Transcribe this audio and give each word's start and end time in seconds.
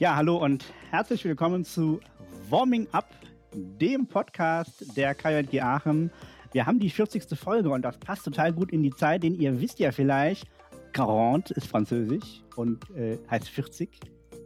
Ja, 0.00 0.14
hallo 0.14 0.36
und 0.36 0.64
herzlich 0.90 1.24
willkommen 1.24 1.64
zu 1.64 1.98
Warming 2.48 2.86
Up, 2.92 3.10
dem 3.52 4.06
Podcast 4.06 4.96
der 4.96 5.12
KJG 5.12 5.60
Aachen. 5.60 6.12
Wir 6.52 6.66
haben 6.66 6.78
die 6.78 6.88
40. 6.88 7.36
Folge 7.36 7.70
und 7.70 7.82
das 7.82 7.98
passt 7.98 8.24
total 8.24 8.52
gut 8.52 8.70
in 8.70 8.84
die 8.84 8.92
Zeit, 8.92 9.24
denn 9.24 9.34
ihr 9.34 9.60
wisst 9.60 9.80
ja 9.80 9.90
vielleicht, 9.90 10.46
40 10.94 11.56
ist 11.56 11.66
französisch 11.66 12.44
und 12.54 12.88
äh, 12.90 13.18
heißt 13.28 13.48
40. 13.48 13.90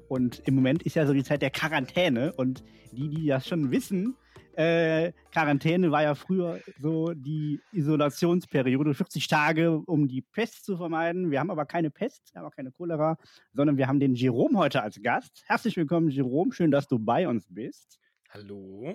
Und 0.08 0.40
im 0.46 0.54
Moment 0.54 0.84
ist 0.84 0.96
ja 0.96 1.04
so 1.04 1.12
die 1.12 1.22
Zeit 1.22 1.42
der 1.42 1.50
Quarantäne 1.50 2.32
und 2.32 2.64
die, 2.90 3.10
die 3.10 3.26
das 3.26 3.46
schon 3.46 3.70
wissen, 3.70 4.16
äh, 4.56 5.12
Quarantäne 5.32 5.90
war 5.90 6.02
ja 6.02 6.14
früher 6.14 6.60
so 6.78 7.12
die 7.14 7.60
Isolationsperiode, 7.72 8.94
40 8.94 9.26
Tage, 9.28 9.78
um 9.78 10.08
die 10.08 10.22
Pest 10.22 10.64
zu 10.64 10.76
vermeiden. 10.76 11.30
Wir 11.30 11.40
haben 11.40 11.50
aber 11.50 11.66
keine 11.66 11.90
Pest, 11.90 12.30
wir 12.32 12.40
haben 12.40 12.48
auch 12.48 12.54
keine 12.54 12.72
Cholera, 12.72 13.16
sondern 13.52 13.76
wir 13.76 13.88
haben 13.88 14.00
den 14.00 14.14
Jerome 14.14 14.58
heute 14.58 14.82
als 14.82 15.00
Gast. 15.02 15.42
Herzlich 15.46 15.76
willkommen, 15.76 16.08
Jerome. 16.08 16.52
Schön, 16.52 16.70
dass 16.70 16.88
du 16.88 16.98
bei 16.98 17.28
uns 17.28 17.46
bist. 17.48 17.98
Hallo. 18.30 18.94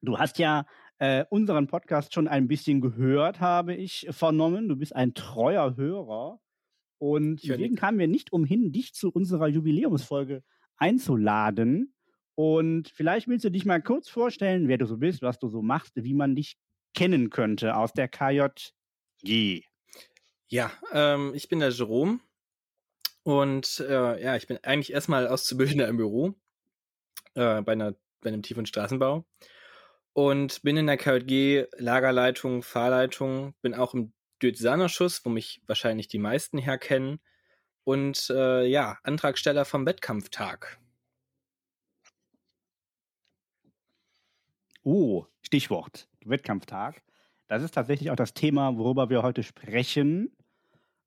Du 0.00 0.18
hast 0.18 0.38
ja 0.38 0.66
äh, 0.98 1.24
unseren 1.30 1.66
Podcast 1.66 2.12
schon 2.12 2.28
ein 2.28 2.46
bisschen 2.46 2.80
gehört, 2.80 3.40
habe 3.40 3.74
ich 3.74 4.06
vernommen. 4.10 4.68
Du 4.68 4.76
bist 4.76 4.94
ein 4.94 5.14
treuer 5.14 5.76
Hörer. 5.76 6.40
Und 6.98 7.42
deswegen 7.42 7.76
kamen 7.76 7.98
wir 7.98 8.08
nicht 8.08 8.32
umhin, 8.32 8.72
dich 8.72 8.94
zu 8.94 9.10
unserer 9.10 9.48
Jubiläumsfolge 9.48 10.42
einzuladen. 10.76 11.94
Und 12.36 12.88
vielleicht 12.88 13.28
willst 13.28 13.44
du 13.44 13.50
dich 13.50 13.64
mal 13.64 13.82
kurz 13.82 14.08
vorstellen, 14.08 14.68
wer 14.68 14.78
du 14.78 14.86
so 14.86 14.96
bist, 14.96 15.22
was 15.22 15.38
du 15.38 15.48
so 15.48 15.62
machst, 15.62 15.92
wie 15.94 16.14
man 16.14 16.34
dich 16.34 16.56
kennen 16.94 17.30
könnte 17.30 17.76
aus 17.76 17.92
der 17.92 18.08
KJG. 18.08 19.62
Ja, 20.48 20.72
ähm, 20.92 21.32
ich 21.34 21.48
bin 21.48 21.60
der 21.60 21.70
Jerome 21.70 22.20
und 23.22 23.80
äh, 23.80 24.22
ja, 24.22 24.36
ich 24.36 24.46
bin 24.46 24.58
eigentlich 24.62 24.92
erstmal 24.92 25.26
Auszubildender 25.26 25.88
im 25.88 25.96
Büro 25.96 26.34
äh, 27.34 27.62
bei, 27.62 27.72
einer, 27.72 27.94
bei 28.20 28.28
einem 28.28 28.42
Tief- 28.42 28.58
und 28.58 28.68
Straßenbau 28.68 29.24
und 30.12 30.62
bin 30.62 30.76
in 30.76 30.86
der 30.86 30.96
KJG 30.96 31.66
Lagerleitung, 31.78 32.62
Fahrleitung, 32.62 33.54
bin 33.62 33.74
auch 33.74 33.94
im 33.94 34.12
Diözesanerschuss, 34.42 35.24
wo 35.24 35.30
mich 35.30 35.62
wahrscheinlich 35.66 36.08
die 36.08 36.18
meisten 36.18 36.58
herkennen 36.58 37.20
und 37.84 38.30
äh, 38.30 38.66
ja, 38.66 38.98
Antragsteller 39.02 39.64
vom 39.64 39.86
Wettkampftag. 39.86 40.78
Oh, 44.86 45.24
Stichwort, 45.40 46.08
Wettkampftag. 46.26 47.02
Das 47.48 47.62
ist 47.62 47.72
tatsächlich 47.72 48.10
auch 48.10 48.16
das 48.16 48.34
Thema, 48.34 48.76
worüber 48.76 49.08
wir 49.08 49.22
heute 49.22 49.42
sprechen. 49.42 50.36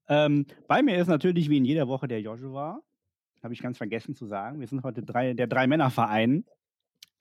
Ähm, 0.09 0.47
bei 0.67 0.81
mir 0.81 0.97
ist 0.97 1.07
natürlich 1.07 1.47
wie 1.47 1.57
in 1.57 1.65
jeder 1.65 1.87
Woche 1.87 2.07
der 2.07 2.19
Joshua. 2.19 2.81
Habe 3.43 3.53
ich 3.53 3.61
ganz 3.61 3.77
vergessen 3.77 4.15
zu 4.15 4.25
sagen. 4.25 4.59
Wir 4.59 4.67
sind 4.67 4.81
heute 4.81 5.03
drei, 5.03 5.33
der 5.33 5.45
Drei-Männer-Verein. 5.45 6.43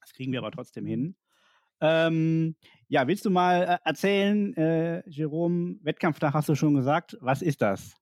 Das 0.01 0.13
kriegen 0.13 0.31
wir 0.31 0.39
aber 0.39 0.49
trotzdem 0.49 0.87
hin. 0.87 1.15
Ähm, 1.79 2.55
ja, 2.87 3.07
willst 3.07 3.25
du 3.25 3.29
mal 3.29 3.61
äh, 3.61 3.77
erzählen, 3.87 4.57
äh, 4.57 5.07
Jerome, 5.07 5.77
Wettkampftag 5.83 6.33
hast 6.33 6.49
du 6.49 6.55
schon 6.55 6.73
gesagt. 6.73 7.17
Was 7.21 7.43
ist 7.43 7.61
das? 7.61 7.93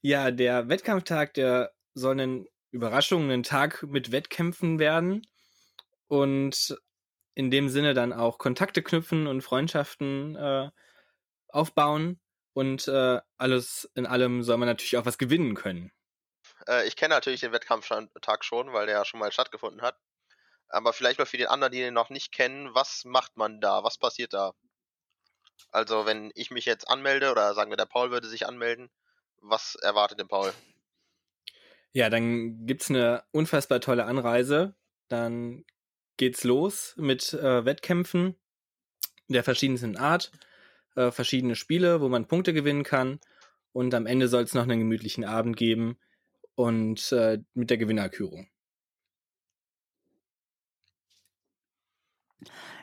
Ja, 0.00 0.30
der 0.30 0.68
Wettkampftag, 0.68 1.34
der 1.34 1.72
soll 1.94 2.20
ein 2.20 2.46
Überraschung, 2.70 3.32
ein 3.32 3.42
Tag 3.42 3.82
mit 3.82 4.12
Wettkämpfen 4.12 4.78
werden. 4.78 5.22
Und 6.06 6.78
in 7.38 7.52
dem 7.52 7.68
Sinne 7.68 7.94
dann 7.94 8.12
auch 8.12 8.36
Kontakte 8.36 8.82
knüpfen 8.82 9.28
und 9.28 9.42
Freundschaften 9.42 10.34
äh, 10.34 10.70
aufbauen 11.50 12.18
und 12.52 12.88
äh, 12.88 13.20
alles 13.36 13.88
in 13.94 14.06
allem 14.06 14.42
soll 14.42 14.56
man 14.56 14.66
natürlich 14.66 14.96
auch 14.96 15.06
was 15.06 15.18
gewinnen 15.18 15.54
können. 15.54 15.92
Äh, 16.66 16.88
ich 16.88 16.96
kenne 16.96 17.14
natürlich 17.14 17.38
den 17.38 17.52
Wettkampftag 17.52 18.44
schon, 18.44 18.72
weil 18.72 18.86
der 18.86 18.96
ja 18.96 19.04
schon 19.04 19.20
mal 19.20 19.30
stattgefunden 19.30 19.82
hat. 19.82 19.96
Aber 20.68 20.92
vielleicht 20.92 21.20
mal 21.20 21.26
für 21.26 21.36
den 21.36 21.46
anderen, 21.46 21.72
die 21.72 21.78
den 21.78 21.94
noch 21.94 22.10
nicht 22.10 22.32
kennen, 22.32 22.74
was 22.74 23.04
macht 23.04 23.36
man 23.36 23.60
da? 23.60 23.84
Was 23.84 23.98
passiert 23.98 24.32
da? 24.32 24.54
Also, 25.70 26.06
wenn 26.06 26.32
ich 26.34 26.50
mich 26.50 26.64
jetzt 26.64 26.88
anmelde 26.88 27.30
oder 27.30 27.54
sagen 27.54 27.70
wir, 27.70 27.76
der 27.76 27.86
Paul 27.86 28.10
würde 28.10 28.26
sich 28.26 28.48
anmelden, 28.48 28.90
was 29.40 29.76
erwartet 29.76 30.18
den 30.18 30.26
Paul? 30.26 30.52
Ja, 31.92 32.10
dann 32.10 32.66
gibt's 32.66 32.90
eine 32.90 33.22
unfassbar 33.30 33.80
tolle 33.80 34.06
Anreise. 34.06 34.74
Dann 35.06 35.64
geht's 36.18 36.44
los 36.44 36.94
mit 36.98 37.32
äh, 37.32 37.64
Wettkämpfen 37.64 38.34
der 39.28 39.44
verschiedensten 39.44 39.96
Art, 39.96 40.30
äh, 40.96 41.10
verschiedene 41.10 41.54
Spiele, 41.54 42.00
wo 42.00 42.08
man 42.08 42.26
Punkte 42.28 42.52
gewinnen 42.52 42.82
kann 42.82 43.20
und 43.72 43.94
am 43.94 44.06
Ende 44.06 44.28
soll 44.28 44.42
es 44.42 44.54
noch 44.54 44.64
einen 44.64 44.80
gemütlichen 44.80 45.24
Abend 45.24 45.56
geben 45.56 45.98
und 46.54 47.12
äh, 47.12 47.38
mit 47.54 47.70
der 47.70 47.78
Gewinnerkürung. 47.78 48.48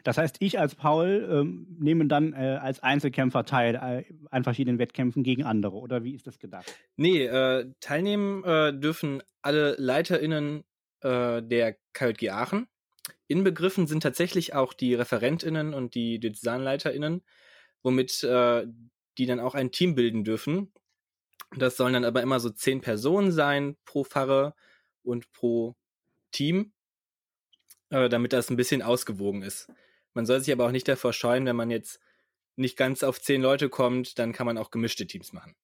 Das 0.03 0.19
heißt, 0.19 0.37
ich 0.39 0.59
als 0.59 0.75
Paul 0.75 1.27
ähm, 1.31 1.77
nehme 1.79 2.05
dann 2.05 2.33
äh, 2.33 2.59
als 2.61 2.81
Einzelkämpfer 2.83 3.43
teil 3.43 3.75
äh, 3.75 4.13
an 4.29 4.43
verschiedenen 4.43 4.77
Wettkämpfen 4.77 5.23
gegen 5.23 5.43
andere, 5.43 5.77
oder 5.77 6.03
wie 6.03 6.13
ist 6.13 6.27
das 6.27 6.37
gedacht? 6.37 6.71
Nee, 6.95 7.25
äh, 7.25 7.71
teilnehmen 7.79 8.43
äh, 8.43 8.71
dürfen 8.79 9.23
alle 9.41 9.75
LeiterInnen 9.79 10.63
äh, 11.01 11.41
der 11.41 11.77
KJG 11.93 12.29
Aachen. 12.29 12.67
Inbegriffen 13.27 13.87
sind 13.87 14.01
tatsächlich 14.01 14.53
auch 14.53 14.73
die 14.73 14.93
ReferentInnen 14.93 15.73
und 15.73 15.95
die 15.95 16.19
DesignleiterInnen, 16.19 17.23
womit 17.83 18.23
äh, 18.23 18.67
die 19.17 19.25
dann 19.25 19.39
auch 19.39 19.55
ein 19.55 19.71
Team 19.71 19.95
bilden 19.95 20.23
dürfen. 20.23 20.71
Das 21.55 21.77
sollen 21.77 21.93
dann 21.93 22.05
aber 22.05 22.21
immer 22.21 22.39
so 22.39 22.49
zehn 22.49 22.81
Personen 22.81 23.31
sein 23.31 23.77
pro 23.85 24.03
Pfarrer 24.03 24.55
und 25.03 25.31
pro 25.31 25.75
Team, 26.31 26.73
äh, 27.89 28.09
damit 28.09 28.33
das 28.33 28.49
ein 28.49 28.57
bisschen 28.57 28.81
ausgewogen 28.81 29.41
ist. 29.41 29.69
Man 30.13 30.25
soll 30.25 30.39
sich 30.39 30.51
aber 30.51 30.65
auch 30.65 30.71
nicht 30.71 30.87
davor 30.87 31.13
scheuen, 31.13 31.45
wenn 31.45 31.55
man 31.55 31.71
jetzt 31.71 31.99
nicht 32.55 32.77
ganz 32.77 33.03
auf 33.03 33.21
zehn 33.21 33.41
Leute 33.41 33.69
kommt, 33.69 34.17
dann 34.17 34.33
kann 34.33 34.45
man 34.45 34.57
auch 34.57 34.71
gemischte 34.71 35.07
Teams 35.07 35.33
machen. 35.33 35.55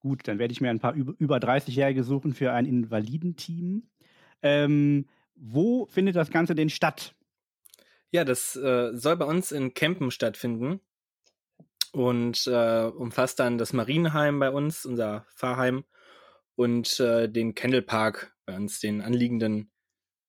Gut, 0.00 0.28
dann 0.28 0.38
werde 0.38 0.52
ich 0.52 0.60
mir 0.60 0.70
ein 0.70 0.80
paar 0.80 0.94
über 0.94 1.38
30-Jährige 1.38 2.04
suchen 2.04 2.32
für 2.32 2.52
ein 2.52 2.66
Invalidenteam. 2.66 3.88
Ähm, 4.42 5.08
wo 5.34 5.86
findet 5.86 6.16
das 6.16 6.30
Ganze 6.30 6.54
denn 6.54 6.70
statt? 6.70 7.14
Ja, 8.10 8.24
das 8.24 8.56
äh, 8.56 8.90
soll 8.94 9.16
bei 9.16 9.24
uns 9.24 9.52
in 9.52 9.74
Kempen 9.74 10.10
stattfinden 10.10 10.80
und 11.92 12.46
äh, 12.46 12.84
umfasst 12.84 13.38
dann 13.40 13.58
das 13.58 13.72
Marienheim 13.72 14.38
bei 14.38 14.50
uns, 14.50 14.84
unser 14.84 15.26
Fahrheim, 15.34 15.84
und 16.54 16.98
äh, 17.00 17.28
den 17.28 17.54
Kendall 17.54 17.82
Park 17.82 18.34
bei 18.46 18.56
uns, 18.56 18.80
den 18.80 19.02
anliegenden 19.02 19.70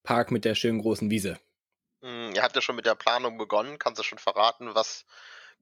Park 0.04 0.32
mit 0.32 0.46
der 0.46 0.56
schönen 0.56 0.80
großen 0.82 1.10
Wiese. 1.10 1.40
Hm, 2.04 2.32
ihr 2.34 2.44
habt 2.44 2.56
ja 2.56 2.62
schon 2.62 2.76
mit 2.76 2.86
der 2.86 2.96
Planung 2.96 3.38
begonnen. 3.38 3.80
Kannst 3.80 4.00
du 4.00 4.04
schon 4.04 4.20
verraten, 4.20 4.74
was 4.74 5.06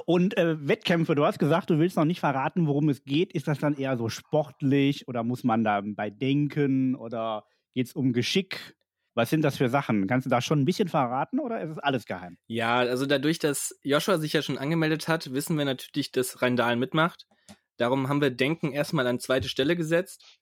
Und 0.05 0.37
äh, 0.37 0.67
Wettkämpfe, 0.67 1.15
du 1.15 1.25
hast 1.25 1.37
gesagt, 1.37 1.69
du 1.69 1.79
willst 1.79 1.97
noch 1.97 2.05
nicht 2.05 2.21
verraten, 2.21 2.65
worum 2.65 2.87
es 2.89 3.03
geht. 3.03 3.33
Ist 3.33 3.47
das 3.47 3.59
dann 3.59 3.77
eher 3.77 3.97
so 3.97 4.07
sportlich 4.07 5.07
oder 5.07 5.23
muss 5.23 5.43
man 5.43 5.63
da 5.63 5.81
bei 5.83 6.09
denken 6.09 6.95
oder 6.95 7.45
geht 7.73 7.87
es 7.87 7.93
um 7.93 8.13
Geschick? 8.13 8.75
Was 9.15 9.29
sind 9.29 9.43
das 9.43 9.57
für 9.57 9.69
Sachen? 9.69 10.07
Kannst 10.07 10.25
du 10.25 10.29
da 10.29 10.41
schon 10.41 10.59
ein 10.59 10.65
bisschen 10.65 10.89
verraten 10.89 11.39
oder 11.39 11.61
ist 11.61 11.71
es 11.71 11.79
alles 11.79 12.05
geheim? 12.05 12.37
Ja, 12.47 12.75
also 12.75 13.05
dadurch, 13.05 13.39
dass 13.39 13.73
Joshua 13.81 14.17
sich 14.17 14.33
ja 14.33 14.41
schon 14.41 14.57
angemeldet 14.57 15.07
hat, 15.07 15.33
wissen 15.33 15.57
wir 15.57 15.63
natürlich, 15.63 16.11
dass 16.11 16.41
Rheindahlen 16.41 16.77
mitmacht. 16.77 17.25
Darum 17.77 18.09
haben 18.09 18.21
wir 18.21 18.29
Denken 18.29 18.73
erstmal 18.73 19.07
an 19.07 19.19
zweite 19.19 19.47
Stelle 19.47 19.77
gesetzt. 19.77 20.39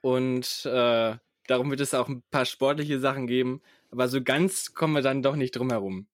Und 0.00 0.64
äh, 0.64 1.16
darum 1.46 1.70
wird 1.70 1.80
es 1.80 1.94
auch 1.94 2.08
ein 2.08 2.22
paar 2.30 2.46
sportliche 2.46 3.00
Sachen 3.00 3.26
geben. 3.26 3.62
Aber 3.90 4.08
so 4.08 4.22
ganz 4.22 4.72
kommen 4.72 4.94
wir 4.94 5.02
dann 5.02 5.22
doch 5.22 5.36
nicht 5.36 5.52
drum 5.52 5.70
herum. 5.70 6.08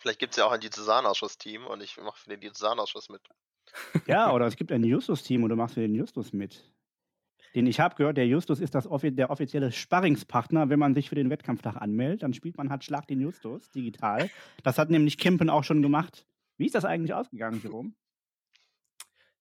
Vielleicht 0.00 0.18
gibt 0.18 0.32
es 0.32 0.36
ja 0.38 0.46
auch 0.46 0.52
ein 0.52 0.60
Diözesanausschuss-Team 0.60 1.66
und 1.66 1.80
ich 1.80 1.96
mache 1.96 2.18
für 2.18 2.30
den 2.30 2.40
Diözesanausschuss 2.40 3.08
mit. 3.08 3.22
Ja, 4.06 4.30
oder 4.34 4.46
es 4.46 4.56
gibt 4.56 4.72
ein 4.72 4.84
Justus-Team 4.84 5.44
und 5.44 5.50
du 5.50 5.56
machst 5.56 5.74
für 5.74 5.80
den 5.80 5.94
Justus 5.94 6.32
mit. 6.32 6.62
Den 7.54 7.66
ich 7.66 7.78
habe 7.78 7.94
gehört, 7.94 8.16
der 8.16 8.26
Justus 8.26 8.60
ist 8.60 8.74
das, 8.74 8.88
der 8.90 9.30
offizielle 9.30 9.70
Sparringspartner. 9.70 10.70
Wenn 10.70 10.78
man 10.78 10.94
sich 10.94 11.08
für 11.08 11.14
den 11.14 11.30
Wettkampftag 11.30 11.76
anmeldet, 11.76 12.22
dann 12.22 12.34
spielt 12.34 12.56
man 12.56 12.70
halt 12.70 12.82
Schlag 12.82 13.06
den 13.06 13.20
Justus 13.20 13.70
digital. 13.70 14.28
Das 14.64 14.78
hat 14.78 14.90
nämlich 14.90 15.18
Kimpen 15.18 15.50
auch 15.50 15.62
schon 15.62 15.80
gemacht. 15.80 16.26
Wie 16.56 16.66
ist 16.66 16.74
das 16.74 16.84
eigentlich 16.84 17.14
ausgegangen, 17.14 17.60
Jerome? 17.62 17.92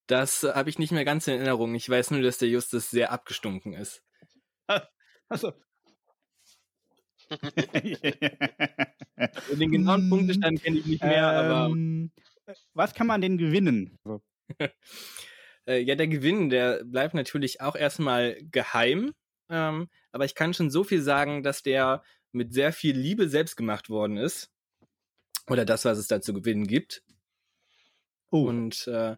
Das 0.08 0.44
habe 0.44 0.70
ich 0.70 0.78
nicht 0.80 0.92
mehr 0.92 1.06
ganz 1.06 1.28
in 1.28 1.36
Erinnerung. 1.36 1.74
Ich 1.76 1.90
weiß 1.90 2.12
nur, 2.12 2.22
dass 2.22 2.38
der 2.38 2.50
Justus 2.50 2.92
sehr 2.92 3.12
abgestunken 3.12 3.74
ist. 3.74 4.04
Achso. 5.30 5.54
Den 9.58 9.72
genauen 9.72 10.10
Punktestand 10.10 10.62
kenne 10.62 10.78
ich 10.78 10.86
nicht 10.86 11.04
mehr, 11.04 11.68
ähm, 11.68 12.12
aber. 12.46 12.62
Was 12.74 12.94
kann 12.94 13.08
man 13.08 13.22
denn 13.22 13.38
gewinnen? 13.38 13.98
äh, 15.68 15.80
ja, 15.80 15.96
der 15.96 16.08
Gewinn, 16.08 16.50
der 16.50 16.84
bleibt 16.84 17.14
natürlich 17.14 17.62
auch 17.62 17.76
erstmal 17.76 18.38
geheim. 18.52 19.14
Ähm, 19.50 19.90
aber 20.12 20.26
ich 20.26 20.36
kann 20.36 20.54
schon 20.54 20.70
so 20.70 20.84
viel 20.84 21.02
sagen, 21.02 21.44
dass 21.44 21.64
der 21.64 22.04
mit 22.32 22.54
sehr 22.54 22.74
viel 22.74 22.98
Liebe 22.98 23.30
selbst 23.30 23.56
gemacht 23.56 23.90
worden 23.90 24.18
ist. 24.18 24.50
Oder 25.48 25.66
das, 25.66 25.86
was 25.86 25.98
es 25.98 26.08
da 26.08 26.22
zu 26.22 26.34
gewinnen 26.34 26.68
gibt. 26.68 27.04
Oh. 28.32 28.48
Und 28.48 28.88
äh, 28.88 29.16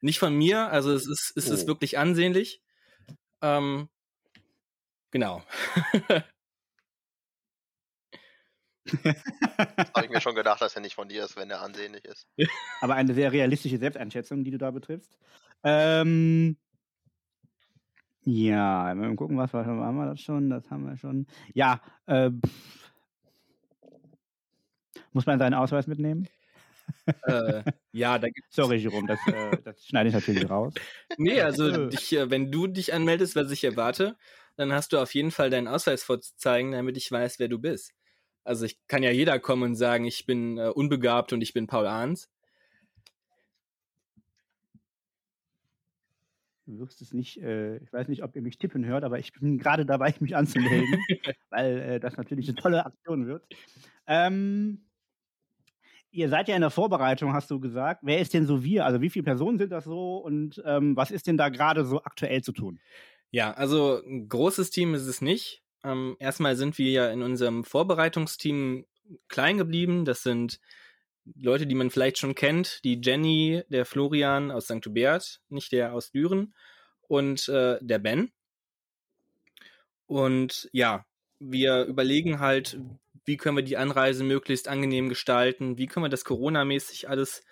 nicht 0.00 0.18
von 0.18 0.34
mir, 0.34 0.70
also 0.70 0.92
es 0.92 1.08
ist, 1.08 1.32
es 1.36 1.50
oh. 1.50 1.54
ist 1.54 1.66
wirklich 1.66 1.98
ansehnlich. 1.98 2.62
Ähm, 3.40 3.88
genau. 5.10 5.42
Habe 9.94 10.04
ich 10.04 10.10
mir 10.10 10.20
schon 10.20 10.34
gedacht, 10.34 10.60
dass 10.60 10.74
er 10.74 10.80
nicht 10.80 10.94
von 10.94 11.08
dir 11.08 11.24
ist, 11.24 11.36
wenn 11.36 11.50
er 11.50 11.60
ansehnlich 11.60 12.04
ist. 12.04 12.26
Aber 12.80 12.94
eine 12.94 13.14
sehr 13.14 13.32
realistische 13.32 13.78
Selbsteinschätzung, 13.78 14.44
die 14.44 14.50
du 14.50 14.58
da 14.58 14.70
betriffst. 14.70 15.18
Ähm, 15.64 16.56
ja, 18.24 18.94
mal 18.94 19.16
gucken, 19.16 19.38
was 19.38 19.52
wir, 19.52 19.64
haben 19.64 19.96
wir 19.96 20.06
das 20.06 20.20
schon? 20.20 20.50
Das 20.50 20.70
haben 20.70 20.86
wir 20.86 20.96
schon. 20.96 21.26
Ja, 21.54 21.80
äh, 22.06 22.30
muss 25.12 25.26
man 25.26 25.38
seinen 25.38 25.54
Ausweis 25.54 25.86
mitnehmen? 25.86 26.28
äh, 27.22 27.62
ja, 27.92 28.18
da 28.18 28.28
gibt's 28.34 28.54
Sorry, 28.54 28.76
Jerome, 28.76 29.06
das, 29.06 29.18
äh, 29.26 29.56
das 29.64 29.84
schneide 29.84 30.08
ich 30.10 30.14
natürlich 30.14 30.48
raus. 30.48 30.74
Nee, 31.16 31.40
also 31.40 31.86
dich, 31.86 32.12
äh, 32.12 32.30
wenn 32.30 32.52
du 32.52 32.66
dich 32.66 32.92
anmeldest, 32.92 33.34
was 33.34 33.50
ich 33.50 33.64
erwarte, 33.64 34.16
dann 34.56 34.72
hast 34.72 34.92
du 34.92 34.98
auf 34.98 35.14
jeden 35.14 35.30
Fall 35.30 35.50
deinen 35.50 35.68
Ausweis 35.68 36.02
vorzuzeigen, 36.02 36.72
damit 36.72 36.96
ich 36.96 37.10
weiß, 37.10 37.38
wer 37.38 37.48
du 37.48 37.58
bist. 37.58 37.92
Also 38.44 38.64
ich 38.64 38.78
kann 38.86 39.02
ja 39.02 39.10
jeder 39.10 39.38
kommen 39.38 39.62
und 39.62 39.74
sagen, 39.74 40.04
ich 40.04 40.26
bin 40.26 40.58
äh, 40.58 40.68
unbegabt 40.68 41.32
und 41.32 41.40
ich 41.40 41.52
bin 41.52 41.66
Paul 41.66 41.86
Ahns. 41.86 42.30
Du 46.68 46.78
wirst 46.80 47.00
es 47.00 47.14
nicht, 47.14 47.40
äh, 47.40 47.78
ich 47.78 47.90
weiß 47.90 48.08
nicht, 48.08 48.22
ob 48.22 48.36
ihr 48.36 48.42
mich 48.42 48.58
tippen 48.58 48.84
hört, 48.84 49.02
aber 49.02 49.18
ich 49.18 49.32
bin 49.32 49.56
gerade 49.56 49.86
dabei, 49.86 50.14
mich 50.20 50.36
anzumelden, 50.36 51.00
weil 51.50 51.78
äh, 51.78 52.00
das 52.00 52.18
natürlich 52.18 52.46
eine 52.46 52.56
tolle 52.56 52.84
Aktion 52.84 53.26
wird. 53.26 53.42
Ähm, 54.06 54.84
ihr 56.10 56.28
seid 56.28 56.46
ja 56.46 56.56
in 56.56 56.60
der 56.60 56.68
Vorbereitung, 56.68 57.32
hast 57.32 57.50
du 57.50 57.58
gesagt. 57.58 58.02
Wer 58.04 58.18
ist 58.18 58.34
denn 58.34 58.44
so 58.44 58.62
wir? 58.62 58.84
Also 58.84 59.00
wie 59.00 59.08
viele 59.08 59.22
Personen 59.22 59.56
sind 59.56 59.72
das 59.72 59.84
so 59.84 60.18
und 60.18 60.62
ähm, 60.66 60.94
was 60.94 61.10
ist 61.10 61.26
denn 61.26 61.38
da 61.38 61.48
gerade 61.48 61.86
so 61.86 62.02
aktuell 62.02 62.42
zu 62.42 62.52
tun? 62.52 62.80
Ja, 63.30 63.52
also 63.52 64.02
ein 64.04 64.28
großes 64.28 64.68
Team 64.68 64.92
ist 64.92 65.06
es 65.06 65.22
nicht. 65.22 65.62
Ähm, 65.84 66.16
erstmal 66.18 66.54
sind 66.56 66.76
wir 66.76 66.90
ja 66.90 67.10
in 67.10 67.22
unserem 67.22 67.64
Vorbereitungsteam 67.64 68.84
klein 69.28 69.56
geblieben. 69.56 70.04
Das 70.04 70.22
sind 70.22 70.60
Leute, 71.36 71.66
die 71.66 71.74
man 71.74 71.90
vielleicht 71.90 72.18
schon 72.18 72.34
kennt. 72.34 72.84
Die 72.84 73.00
Jenny, 73.02 73.62
der 73.68 73.84
Florian 73.84 74.50
aus 74.50 74.64
St. 74.64 74.84
Hubert, 74.86 75.40
nicht 75.48 75.72
der 75.72 75.92
aus 75.92 76.10
Düren 76.10 76.54
und 77.02 77.48
äh, 77.48 77.78
der 77.80 77.98
Ben. 77.98 78.32
Und 80.06 80.68
ja, 80.72 81.04
wir 81.38 81.84
überlegen 81.84 82.40
halt, 82.40 82.78
wie 83.24 83.36
können 83.36 83.56
wir 83.56 83.64
die 83.64 83.76
Anreise 83.76 84.24
möglichst 84.24 84.68
angenehm 84.68 85.08
gestalten, 85.08 85.76
wie 85.78 85.86
können 85.86 86.04
wir 86.04 86.10
das 86.10 86.24
Corona-mäßig 86.24 87.08
alles 87.08 87.42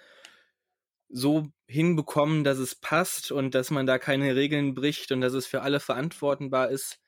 so 1.09 1.49
hinbekommen, 1.67 2.45
dass 2.45 2.59
es 2.59 2.75
passt 2.75 3.31
und 3.31 3.55
dass 3.55 3.71
man 3.71 3.87
da 3.87 3.99
keine 3.99 4.35
Regeln 4.35 4.75
bricht 4.75 5.13
und 5.13 5.21
dass 5.21 5.35
es 5.35 5.47
für 5.47 5.63
alle 5.63 5.81
verantwortbar 5.81 6.71
ist 6.71 6.99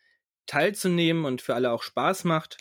teilzunehmen 0.48 1.24
und 1.24 1.42
für 1.42 1.54
alle 1.54 1.70
auch 1.70 1.84
Spaß 1.84 2.24
macht. 2.24 2.56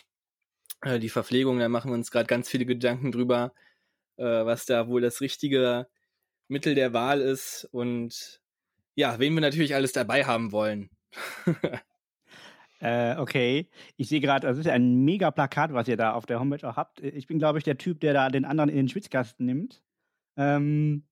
Äh, 0.82 1.00
die 1.00 1.08
Verpflegung, 1.08 1.58
da 1.58 1.68
machen 1.68 1.90
wir 1.90 1.94
uns 1.94 2.12
gerade 2.12 2.26
ganz 2.26 2.48
viele 2.48 2.66
Gedanken 2.66 3.10
drüber, 3.10 3.52
äh, 4.18 4.24
was 4.24 4.66
da 4.66 4.88
wohl 4.88 5.00
das 5.00 5.20
richtige 5.20 5.88
Mittel 6.48 6.74
der 6.74 6.92
Wahl 6.92 7.20
ist 7.20 7.68
und 7.72 8.40
ja, 8.94 9.18
wen 9.18 9.34
wir 9.34 9.40
natürlich 9.40 9.74
alles 9.74 9.92
dabei 9.92 10.24
haben 10.24 10.50
wollen. 10.50 10.90
äh, 12.80 13.16
okay, 13.16 13.68
ich 13.96 14.08
sehe 14.08 14.20
gerade, 14.20 14.46
das 14.46 14.58
ist 14.58 14.66
ein 14.66 15.04
mega 15.04 15.30
Plakat, 15.30 15.72
was 15.72 15.88
ihr 15.88 15.96
da 15.96 16.12
auf 16.14 16.26
der 16.26 16.40
Homepage 16.40 16.68
auch 16.68 16.76
habt. 16.76 17.00
Ich 17.00 17.26
bin, 17.26 17.38
glaube 17.38 17.58
ich, 17.58 17.64
der 17.64 17.78
Typ, 17.78 18.00
der 18.00 18.12
da 18.12 18.28
den 18.28 18.44
anderen 18.44 18.70
in 18.70 18.76
den 18.76 18.88
Schwitzkasten 18.88 19.46
nimmt. 19.46 19.82
Ähm, 20.36 21.04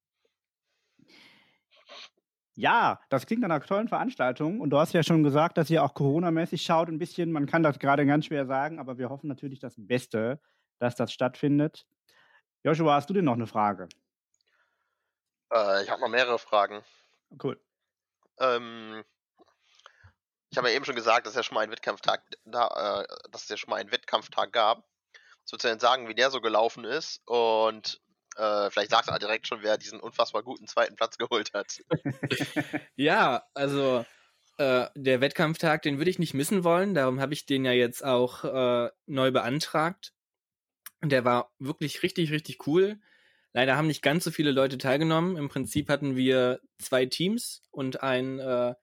ja, 2.56 3.00
das 3.10 3.26
klingt 3.26 3.42
nach 3.42 3.50
einer 3.50 3.60
tollen 3.60 3.88
Veranstaltung. 3.88 4.60
Und 4.60 4.70
du 4.70 4.78
hast 4.78 4.94
ja 4.94 5.02
schon 5.02 5.22
gesagt, 5.22 5.58
dass 5.58 5.68
ihr 5.70 5.84
auch 5.84 5.94
Corona-mäßig 5.94 6.62
schaut 6.62 6.88
ein 6.88 6.98
bisschen. 6.98 7.30
Man 7.30 7.46
kann 7.46 7.62
das 7.62 7.78
gerade 7.78 8.06
ganz 8.06 8.26
schwer 8.26 8.46
sagen, 8.46 8.78
aber 8.78 8.98
wir 8.98 9.10
hoffen 9.10 9.28
natürlich 9.28 9.60
das 9.60 9.74
Beste, 9.76 10.40
dass 10.78 10.96
das 10.96 11.12
stattfindet. 11.12 11.86
Joshua, 12.64 12.94
hast 12.94 13.08
du 13.10 13.14
denn 13.14 13.24
noch 13.24 13.34
eine 13.34 13.46
Frage? 13.46 13.88
Äh, 15.52 15.84
ich 15.84 15.90
habe 15.90 16.00
noch 16.00 16.08
mehrere 16.08 16.38
Fragen. 16.38 16.82
Cool. 17.42 17.60
Ähm, 18.38 19.04
ich 20.50 20.58
habe 20.58 20.68
ja 20.70 20.76
eben 20.76 20.84
schon 20.84 20.96
gesagt, 20.96 21.26
dass 21.26 21.32
es 21.32 21.36
ja 21.36 21.42
schon 21.42 21.54
mal 21.54 21.62
einen 21.62 21.72
Wettkampftag 21.72 22.22
da, 22.44 23.02
äh, 23.02 23.30
dass 23.30 23.44
es 23.44 23.48
ja 23.48 23.56
schon 23.56 23.70
mal 23.70 23.76
einen 23.76 23.92
Wettkampftag 23.92 24.52
gab. 24.52 24.78
Was 25.44 25.52
würdest 25.52 25.64
du 25.64 25.68
denn 25.68 25.78
sagen, 25.78 26.08
wie 26.08 26.14
der 26.14 26.30
so 26.30 26.40
gelaufen 26.40 26.84
ist 26.84 27.20
und 27.26 28.00
äh, 28.36 28.70
vielleicht 28.70 28.90
sagt 28.90 29.08
er 29.08 29.18
direkt 29.18 29.46
schon, 29.46 29.62
wer 29.62 29.78
diesen 29.78 30.00
unfassbar 30.00 30.42
guten 30.42 30.66
zweiten 30.66 30.96
Platz 30.96 31.16
geholt 31.18 31.52
hat. 31.54 31.82
ja, 32.96 33.44
also 33.54 34.04
äh, 34.58 34.86
der 34.94 35.20
Wettkampftag, 35.20 35.82
den 35.82 35.98
würde 35.98 36.10
ich 36.10 36.18
nicht 36.18 36.34
missen 36.34 36.64
wollen. 36.64 36.94
Darum 36.94 37.20
habe 37.20 37.32
ich 37.32 37.46
den 37.46 37.64
ja 37.64 37.72
jetzt 37.72 38.04
auch 38.04 38.44
äh, 38.44 38.90
neu 39.06 39.30
beantragt. 39.30 40.12
Der 41.08 41.24
war 41.24 41.52
wirklich 41.58 42.02
richtig, 42.02 42.30
richtig 42.30 42.66
cool. 42.66 42.98
Leider 43.52 43.76
haben 43.76 43.86
nicht 43.86 44.02
ganz 44.02 44.24
so 44.24 44.30
viele 44.30 44.50
Leute 44.50 44.78
teilgenommen. 44.78 45.36
Im 45.36 45.48
Prinzip 45.48 45.88
hatten 45.88 46.14
wir 46.16 46.60
zwei 46.78 47.06
Teams 47.06 47.62
und 47.70 48.02
ein 48.02 48.38
äh, 48.38 48.74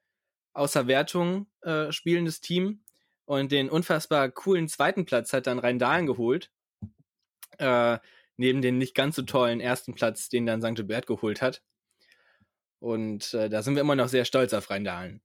außer 0.54 0.88
Wertung 0.88 1.48
äh, 1.62 1.92
spielendes 1.92 2.42
Team. 2.42 2.84
Und 3.26 3.52
den 3.52 3.70
unfassbar 3.70 4.30
coolen 4.30 4.68
zweiten 4.68 5.06
Platz 5.06 5.32
hat 5.32 5.48
dann 5.48 5.60
Rhein-Dahlen 5.60 6.08
geholt. 6.08 6.52
Äh, 7.60 8.00
neben 8.38 8.62
den 8.62 8.78
nicht 8.78 8.96
ganz 8.96 9.16
so 9.16 9.22
tollen 9.22 9.60
ersten 9.62 9.94
Platz, 9.94 10.30
den 10.30 10.46
dann 10.46 10.62
St. 10.62 10.80
Hubert 10.80 11.08
geholt 11.08 11.42
hat. 11.42 11.62
Und 12.80 13.34
äh, 13.34 13.50
da 13.50 13.62
sind 13.62 13.76
wir 13.76 13.82
immer 13.82 13.96
noch 13.96 14.10
sehr 14.10 14.26
stolz 14.26 14.54
auf 14.54 14.70
Rheindahlen. 14.70 15.22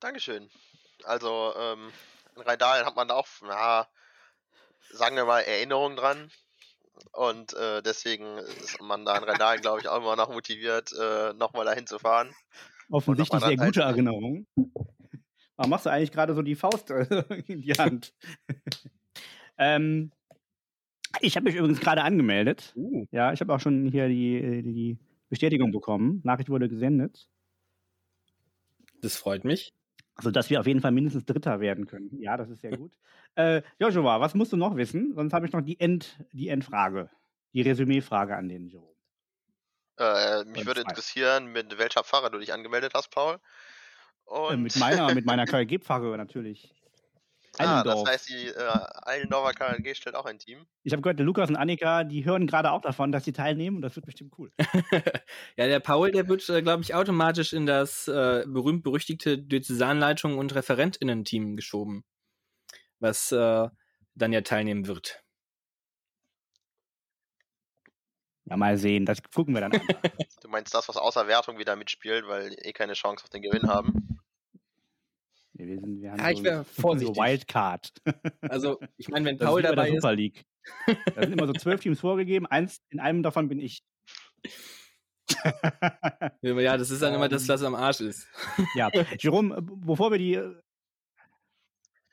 Dankeschön. 0.00 0.48
Also 1.04 1.52
ähm, 1.58 1.90
in 2.36 2.42
Rheindahlen 2.42 2.86
hat 2.86 2.96
man 2.96 3.10
auch, 3.10 3.26
ja, 3.42 3.86
sagen 4.92 5.16
wir 5.16 5.24
mal, 5.24 5.40
Erinnerungen 5.40 5.96
dran. 5.96 6.30
Und 7.12 7.54
äh, 7.54 7.82
deswegen 7.82 8.38
ist 8.38 8.80
man 8.80 9.04
da 9.04 9.16
in 9.16 9.24
Rheindahlen, 9.24 9.60
glaube 9.60 9.80
ich, 9.80 9.88
auch 9.88 9.98
immer 9.98 10.16
noch 10.16 10.30
motiviert, 10.30 10.92
äh, 10.92 11.32
nochmal 11.34 11.64
dahin 11.64 11.86
zu 11.86 11.98
fahren. 11.98 12.34
Offensichtlich 12.90 13.42
sehr 13.42 13.56
gute 13.56 13.82
Erinnerungen. 13.82 14.46
Warum 15.56 15.70
machst 15.70 15.86
du 15.86 15.90
eigentlich 15.90 16.12
gerade 16.12 16.34
so 16.34 16.42
die 16.42 16.54
Faust 16.54 16.90
in 16.90 17.62
die 17.62 17.72
Hand? 17.72 18.14
ähm, 19.58 20.12
ich 21.20 21.36
habe 21.36 21.44
mich 21.44 21.56
übrigens 21.56 21.80
gerade 21.80 22.02
angemeldet. 22.02 22.72
Uh. 22.76 23.06
Ja, 23.10 23.32
ich 23.32 23.40
habe 23.40 23.54
auch 23.54 23.60
schon 23.60 23.86
hier 23.90 24.08
die, 24.08 24.62
die 24.62 24.98
Bestätigung 25.28 25.72
bekommen. 25.72 26.20
Nachricht 26.24 26.48
wurde 26.48 26.68
gesendet. 26.68 27.28
Das 29.00 29.16
freut 29.16 29.44
mich. 29.44 29.72
Also, 30.18 30.32
dass 30.32 30.50
wir 30.50 30.58
auf 30.58 30.66
jeden 30.66 30.80
Fall 30.80 30.90
mindestens 30.90 31.24
Dritter 31.24 31.60
werden 31.60 31.86
können. 31.86 32.10
Ja, 32.20 32.36
das 32.36 32.50
ist 32.50 32.60
sehr 32.60 32.76
gut. 32.76 32.92
Äh, 33.36 33.62
Joshua, 33.78 34.20
was 34.20 34.34
musst 34.34 34.52
du 34.52 34.56
noch 34.56 34.76
wissen? 34.76 35.14
Sonst 35.14 35.32
habe 35.32 35.46
ich 35.46 35.52
noch 35.52 35.60
die, 35.60 35.78
End, 35.78 36.18
die 36.32 36.48
Endfrage, 36.48 37.08
die 37.52 37.62
Resümee-Frage 37.62 38.36
an 38.36 38.48
den 38.48 38.66
Jerome. 38.66 38.96
Äh, 39.96 40.44
mich 40.44 40.66
würde 40.66 40.82
zwei. 40.82 40.90
interessieren, 40.90 41.52
mit 41.52 41.78
welcher 41.78 42.02
Pfarre 42.02 42.32
du 42.32 42.38
dich 42.38 42.52
angemeldet 42.52 42.92
hast, 42.94 43.10
Paul. 43.10 43.38
Äh, 44.26 44.30
Und 44.30 44.62
mit 44.62 44.76
meiner, 44.76 45.14
mit 45.14 45.24
meiner 45.24 45.44
KLG-Pfarre 45.46 46.16
natürlich. 46.16 46.74
Ah, 47.58 47.82
das 47.82 48.04
heißt, 48.04 48.28
die 48.28 48.48
äh, 48.48 48.86
Eilendorfer 49.02 49.52
KLG 49.52 49.94
stellt 49.94 50.14
auch 50.14 50.26
ein 50.26 50.38
Team. 50.38 50.66
Ich 50.82 50.92
habe 50.92 51.02
gehört, 51.02 51.18
der 51.18 51.26
Lukas 51.26 51.48
und 51.48 51.56
Annika, 51.56 52.04
die 52.04 52.24
hören 52.24 52.46
gerade 52.46 52.70
auch 52.72 52.82
davon, 52.82 53.12
dass 53.12 53.24
sie 53.24 53.32
teilnehmen 53.32 53.76
und 53.76 53.82
das 53.82 53.96
wird 53.96 54.06
bestimmt 54.06 54.34
cool. 54.38 54.52
ja, 55.56 55.66
der 55.66 55.80
Paul, 55.80 56.10
der 56.10 56.28
wird, 56.28 56.48
äh, 56.48 56.62
glaube 56.62 56.82
ich, 56.82 56.94
automatisch 56.94 57.52
in 57.52 57.66
das 57.66 58.08
äh, 58.08 58.44
berühmt-berüchtigte 58.46 59.38
Diözesanleitung 59.38 60.38
und 60.38 60.54
ReferentInnen-Team 60.54 61.56
geschoben, 61.56 62.04
was 63.00 63.32
äh, 63.32 63.68
dann 64.14 64.32
ja 64.32 64.40
teilnehmen 64.42 64.86
wird. 64.86 65.22
Ja, 68.44 68.56
mal 68.56 68.78
sehen, 68.78 69.04
das 69.04 69.22
gucken 69.22 69.54
wir 69.54 69.60
dann 69.60 69.72
an. 69.72 69.80
Du 70.40 70.48
meinst 70.48 70.72
das, 70.72 70.88
was 70.88 70.96
außer 70.96 71.26
Wertung 71.26 71.58
wieder 71.58 71.76
mitspielt, 71.76 72.26
weil 72.26 72.50
die 72.50 72.56
eh 72.56 72.72
keine 72.72 72.94
Chance 72.94 73.24
auf 73.24 73.30
den 73.30 73.42
Gewinn 73.42 73.68
haben. 73.68 74.17
Wir, 75.58 75.80
sind, 75.80 76.00
wir 76.00 76.12
haben 76.12 76.20
Ja, 76.20 76.30
ich 76.30 76.38
so, 76.38 76.44
wär 76.44 76.64
so 76.74 76.82
vorsichtig. 76.82 77.16
Wildcard. 77.16 77.92
Also, 78.48 78.78
ich 78.96 79.08
meine, 79.08 79.24
wenn 79.26 79.38
Das 79.38 79.48
Paul 79.48 79.62
dabei 79.62 79.88
ist, 79.90 80.02
Super 80.02 80.14
League. 80.14 80.44
Da 80.86 81.22
sind 81.22 81.32
immer 81.32 81.46
so 81.46 81.52
zwölf 81.52 81.80
Teams 81.80 82.00
vorgegeben, 82.00 82.46
eins, 82.46 82.80
in 82.90 83.00
einem 83.00 83.22
davon 83.22 83.48
bin 83.48 83.58
ich. 83.58 83.82
ja, 86.42 86.76
das 86.76 86.90
ist 86.90 87.02
dann 87.02 87.14
immer 87.14 87.28
das, 87.28 87.48
was 87.48 87.62
am 87.62 87.74
Arsch 87.74 88.00
ist. 88.00 88.26
ja, 88.74 88.90
Jerome, 89.18 89.60
bevor 89.62 90.10
wir 90.10 90.18
die. 90.18 90.34
äh, 90.34 90.54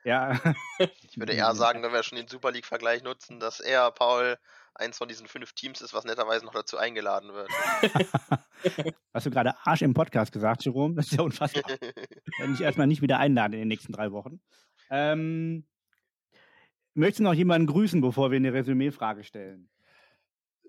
Ja. 0.04 0.40
Ich 0.80 1.18
würde 1.18 1.34
eher 1.34 1.54
sagen, 1.56 1.82
wenn 1.84 1.94
wir 1.94 2.04
schon 2.04 2.18
den 2.18 2.28
Super 2.28 2.52
League-Vergleich 2.52 3.04
nutzen, 3.04 3.40
dass 3.40 3.60
er, 3.60 3.92
Paul, 3.92 4.38
eins 4.76 4.98
von 4.98 5.08
diesen 5.08 5.28
fünf 5.28 5.54
Teams 5.54 5.82
ist, 5.82 5.94
was 5.94 6.06
netterweise 6.06 6.46
noch 6.46 6.54
dazu 6.54 6.78
eingeladen 6.78 7.32
wird. 7.34 7.50
Hast 9.14 9.26
du 9.26 9.32
gerade 9.32 9.54
Arsch 9.64 9.82
im 9.82 9.94
Podcast 9.94 10.32
gesagt, 10.32 10.66
Jerome? 10.66 10.96
Das 10.96 11.08
ist 11.08 11.18
ja 11.18 11.24
unfassbar. 11.24 11.64
Wenn 12.40 12.54
ich 12.54 12.62
erstmal 12.62 12.88
nicht 12.88 13.02
wieder 13.02 13.20
einladen 13.20 13.54
in 13.54 13.60
den 13.60 13.68
nächsten 13.68 13.94
drei 13.94 14.12
Wochen. 14.12 14.42
Ähm, 14.90 15.66
möchtest 16.94 17.20
du 17.20 17.24
noch 17.24 17.34
jemanden 17.34 17.68
grüßen, 17.68 18.02
bevor 18.02 18.32
wir 18.32 18.38
eine 18.38 18.54
Resümee-Frage 18.54 19.24
stellen? 19.24 19.70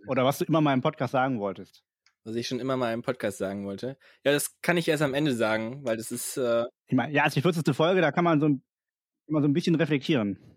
Oder 0.08 0.24
was 0.24 0.38
du 0.38 0.44
immer 0.44 0.60
mal 0.60 0.72
im 0.72 0.82
Podcast 0.82 1.12
sagen 1.12 1.40
wolltest? 1.40 1.84
Was 2.24 2.36
ich 2.36 2.46
schon 2.46 2.60
immer 2.60 2.76
mal 2.76 2.92
im 2.92 3.02
Podcast 3.02 3.38
sagen 3.38 3.66
wollte. 3.66 3.98
Ja, 4.24 4.32
das 4.32 4.60
kann 4.60 4.76
ich 4.76 4.88
erst 4.88 5.02
am 5.02 5.14
Ende 5.14 5.34
sagen, 5.34 5.84
weil 5.84 5.96
das 5.96 6.10
ist, 6.10 6.36
äh, 6.36 6.64
Ich 6.86 6.96
meine, 6.96 7.12
ja, 7.12 7.22
es 7.22 7.28
ist 7.28 7.36
die 7.36 7.42
40. 7.42 7.74
Folge, 7.74 8.00
da 8.00 8.12
kann 8.12 8.24
man 8.24 8.40
so 8.40 8.48
ein, 8.48 8.64
immer 9.28 9.40
so 9.40 9.48
ein 9.48 9.52
bisschen 9.52 9.74
reflektieren. 9.74 10.55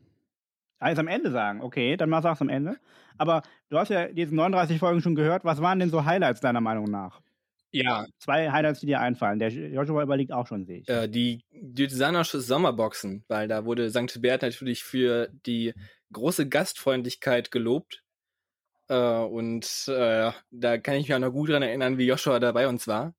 Alles 0.79 0.99
am 0.99 1.07
Ende 1.07 1.31
sagen, 1.31 1.61
okay, 1.61 1.97
dann 1.97 2.09
mach 2.09 2.23
sag's 2.23 2.41
am 2.41 2.49
Ende. 2.49 2.77
Aber 3.17 3.41
du 3.69 3.77
hast 3.77 3.89
ja 3.89 4.07
diese 4.07 4.33
39 4.33 4.79
Folgen 4.79 5.01
schon 5.01 5.15
gehört. 5.15 5.43
Was 5.45 5.61
waren 5.61 5.79
denn 5.79 5.89
so 5.89 6.05
Highlights 6.05 6.39
deiner 6.41 6.61
Meinung 6.61 6.85
nach? 6.85 7.21
ja, 7.71 8.05
Zwei 8.17 8.49
Highlights, 8.51 8.79
die 8.79 8.87
dir 8.87 8.99
einfallen. 8.99 9.39
Der 9.39 9.49
Joshua 9.49 10.01
überlegt 10.01 10.31
auch 10.31 10.47
schon, 10.47 10.65
sehe 10.65 10.79
ich. 10.79 10.87
äh, 10.87 11.07
die 11.07 11.43
Diözesanische 11.51 12.41
Sommerboxen, 12.41 13.23
weil 13.27 13.47
da 13.47 13.65
wurde 13.65 13.89
St. 13.91 14.21
Bert 14.21 14.41
natürlich 14.41 14.83
für 14.83 15.29
die 15.45 15.73
große 16.11 16.49
Gastfreundlichkeit 16.49 17.51
gelobt. 17.51 18.03
Äh, 18.87 18.95
und 18.95 19.87
äh, 19.87 20.31
da 20.49 20.77
kann 20.79 20.95
ich 20.95 21.07
mich 21.07 21.13
auch 21.13 21.19
noch 21.19 21.31
gut 21.31 21.49
dran 21.49 21.61
erinnern, 21.61 21.97
wie 21.97 22.07
Joshua 22.07 22.39
da 22.39 22.51
bei 22.51 22.67
uns 22.67 22.87
war. 22.87 23.13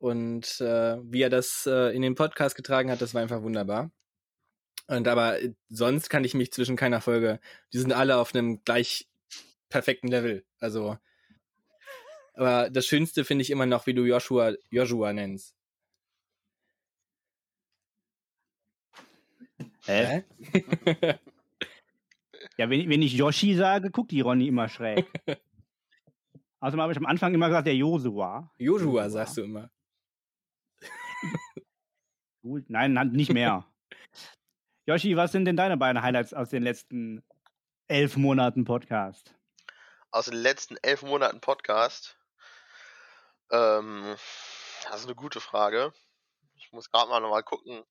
Und 0.00 0.60
äh, 0.60 0.96
wie 1.02 1.22
er 1.22 1.30
das 1.30 1.66
äh, 1.66 1.94
in 1.94 2.02
den 2.02 2.14
Podcast 2.14 2.56
getragen 2.56 2.90
hat, 2.90 3.00
das 3.00 3.14
war 3.14 3.22
einfach 3.22 3.42
wunderbar. 3.42 3.90
Und 4.88 5.06
aber 5.06 5.40
äh, 5.40 5.54
sonst 5.68 6.08
kann 6.08 6.24
ich 6.24 6.34
mich 6.34 6.52
zwischen 6.52 6.76
keiner 6.76 7.00
Folge, 7.00 7.40
die 7.72 7.78
sind 7.78 7.92
alle 7.92 8.16
auf 8.16 8.34
einem 8.34 8.64
gleich 8.64 9.08
perfekten 9.68 10.08
Level. 10.08 10.44
Also, 10.58 10.98
aber 12.34 12.70
das 12.70 12.86
Schönste 12.86 13.24
finde 13.24 13.42
ich 13.42 13.50
immer 13.50 13.66
noch, 13.66 13.86
wie 13.86 13.94
du 13.94 14.04
Joshua 14.04 14.54
Joshua 14.70 15.12
nennst. 15.12 15.54
Hä? 19.84 20.24
Ja, 22.58 22.68
wenn, 22.68 22.90
wenn 22.90 23.02
ich 23.02 23.12
Yoshi 23.12 23.54
sage, 23.54 23.90
guckt 23.90 24.10
die 24.10 24.20
Ronny 24.20 24.48
immer 24.48 24.68
schräg. 24.68 25.06
Außerdem 26.60 26.80
habe 26.80 26.92
ich 26.92 26.98
am 26.98 27.06
Anfang 27.06 27.32
immer 27.32 27.46
gesagt, 27.46 27.68
der 27.68 27.76
Joshua. 27.76 28.52
Joshua, 28.58 29.08
sagst 29.08 29.36
du 29.36 29.42
immer. 29.42 29.70
Gut, 32.42 32.64
nein, 32.68 32.92
nicht 33.12 33.32
mehr. 33.32 33.64
Yoshi, 34.88 35.18
was 35.18 35.32
sind 35.32 35.44
denn 35.44 35.58
deine 35.58 35.76
beiden 35.76 36.00
Highlights 36.00 36.32
aus 36.32 36.48
den 36.48 36.62
letzten 36.62 37.22
elf 37.88 38.16
Monaten 38.16 38.64
Podcast? 38.64 39.34
Aus 40.12 40.24
den 40.24 40.38
letzten 40.38 40.78
elf 40.78 41.02
Monaten 41.02 41.42
Podcast. 41.42 42.16
Ähm, 43.50 44.16
das 44.84 45.00
ist 45.00 45.04
eine 45.04 45.14
gute 45.14 45.42
Frage. 45.42 45.92
Ich 46.54 46.72
muss 46.72 46.90
gerade 46.90 47.10
mal 47.10 47.20
nochmal 47.20 47.42
gucken. 47.42 47.84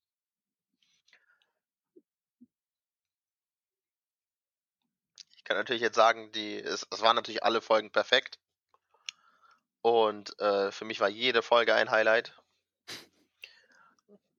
Ich 5.36 5.44
kann 5.44 5.58
natürlich 5.58 5.84
jetzt 5.84 5.98
sagen, 5.98 6.32
die, 6.32 6.60
es, 6.60 6.88
es 6.90 7.02
waren 7.04 7.16
natürlich 7.16 7.44
alle 7.44 7.62
Folgen 7.62 7.92
perfekt. 7.92 8.40
Und 9.84 10.34
äh, 10.40 10.72
für 10.72 10.86
mich 10.86 11.00
war 11.00 11.10
jede 11.10 11.44
Folge 11.44 11.76
ein 11.76 11.92
Highlight. 11.92 12.36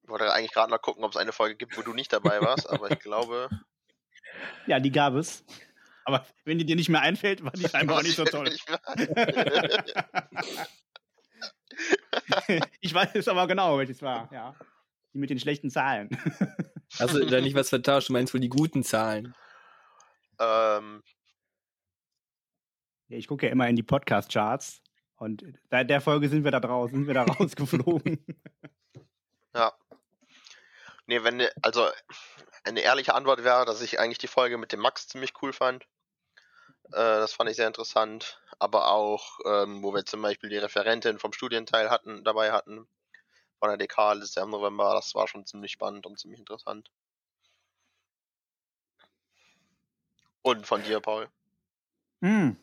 Ich 0.09 0.11
wollte 0.11 0.33
eigentlich 0.33 0.53
gerade 0.55 0.71
noch 0.71 0.81
gucken, 0.81 1.05
ob 1.05 1.11
es 1.11 1.19
eine 1.19 1.33
Folge 1.33 1.55
gibt, 1.55 1.77
wo 1.77 1.83
du 1.83 1.93
nicht 1.93 2.11
dabei 2.15 2.41
warst, 2.41 2.71
aber 2.71 2.91
ich 2.91 2.99
glaube. 2.99 3.51
Ja, 4.67 4.81
die 4.81 4.91
gab 4.91 5.13
es. 5.13 5.45
Aber 6.07 6.25
wenn 6.47 6.57
die 6.57 6.65
dir 6.65 6.77
nicht 6.77 6.89
mehr 6.89 7.03
einfällt, 7.03 7.45
war 7.45 7.53
die 7.53 7.69
scheinbar 7.69 7.99
auch 7.99 8.03
nicht 8.03 8.17
so 8.17 8.25
toll. 8.25 8.49
ich 12.81 12.95
weiß 12.95 13.11
es 13.17 13.29
aber 13.29 13.47
genau, 13.49 13.77
welches 13.77 14.01
war, 14.01 14.33
ja. 14.33 14.57
Die 15.13 15.19
mit 15.19 15.29
den 15.29 15.39
schlechten 15.39 15.69
Zahlen. 15.69 16.09
Hast 16.99 17.13
du 17.13 17.27
da 17.27 17.43
nicht 17.43 17.55
was 17.55 17.69
vertauscht? 17.69 18.09
Du 18.09 18.15
meinst 18.15 18.33
wohl 18.33 18.41
die 18.41 18.49
guten 18.49 18.83
Zahlen. 18.83 19.35
ähm, 20.41 21.03
Ja, 23.09 23.19
ich 23.19 23.27
gucke 23.27 23.45
ja 23.45 23.53
immer 23.53 23.69
in 23.69 23.77
die 23.77 23.83
Podcast-Charts 23.83 24.81
und 25.17 25.45
seit 25.69 25.91
der 25.91 26.01
Folge 26.01 26.31
sind 26.31 26.45
wir 26.45 26.51
da 26.51 26.61
draußen, 26.61 26.97
sind 26.97 27.07
wir 27.07 27.13
da 27.13 27.25
rausgeflogen. 27.25 28.25
Ja. 29.55 29.73
Nee, 31.09 31.25
wenn, 31.25 31.49
also 31.63 31.89
eine 32.65 32.81
ehrliche 32.81 33.15
Antwort 33.15 33.43
wäre, 33.43 33.65
dass 33.65 33.81
ich 33.81 33.99
eigentlich 33.99 34.19
die 34.19 34.29
Folge 34.29 34.59
mit 34.59 34.73
dem 34.73 34.81
Max 34.81 35.09
ziemlich 35.09 35.33
cool 35.41 35.55
fand. 35.55 35.85
Äh, 36.89 36.91
das 36.93 37.33
fand 37.33 37.49
ich 37.49 37.57
sehr 37.57 37.67
interessant. 37.67 38.43
Aber 38.59 38.91
auch, 38.91 39.41
ähm, 39.47 39.83
wo 39.83 39.95
wir 39.95 40.05
zum 40.05 40.21
Beispiel 40.21 40.51
die 40.51 40.59
Referentin 40.59 41.19
vom 41.19 41.33
Studienteil 41.33 41.89
hatten, 41.89 42.25
dabei 42.25 42.53
hatten, 42.53 42.87
von 43.59 43.71
der 43.71 43.79
DK 43.79 44.13
letztes 44.13 44.35
Jahr 44.35 44.45
im 44.45 44.51
November, 44.51 44.93
das 44.95 45.15
war 45.15 45.27
schon 45.29 45.47
ziemlich 45.47 45.73
spannend 45.73 46.05
und 46.05 46.19
ziemlich 46.19 46.41
interessant. 46.41 46.91
Und 50.43 50.67
von 50.67 50.83
dir, 50.83 51.01
Paul. 51.01 51.31
Hm. 52.21 52.63